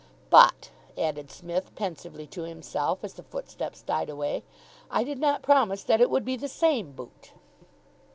[0.31, 4.43] "But," added Psmith pensively to himself, as the footsteps died away,
[4.89, 7.33] "I did not promise that it would be the same boot."